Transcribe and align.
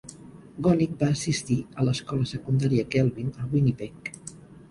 Gonick 0.67 0.95
va 1.01 1.09
assistir 1.15 1.57
a 1.83 1.85
l'escola 1.89 2.29
secundària 2.31 2.85
Kelvin 2.97 3.29
a 3.43 3.47
Winnipeg. 3.53 4.13